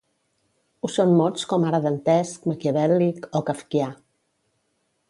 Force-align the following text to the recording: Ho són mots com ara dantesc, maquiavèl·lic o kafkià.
Ho 0.81 0.89
són 0.93 1.13
mots 1.19 1.45
com 1.51 1.67
ara 1.73 1.81
dantesc, 1.85 2.49
maquiavèl·lic 2.53 3.31
o 3.41 3.45
kafkià. 3.51 3.93